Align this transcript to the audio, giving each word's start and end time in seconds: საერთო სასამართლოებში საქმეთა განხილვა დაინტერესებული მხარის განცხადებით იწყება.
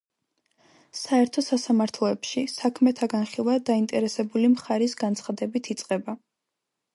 საერთო 0.99 1.43
სასამართლოებში 1.47 2.43
საქმეთა 2.53 3.09
განხილვა 3.11 3.59
დაინტერესებული 3.69 4.51
მხარის 4.55 4.97
განცხადებით 5.05 5.71
იწყება. 5.77 6.19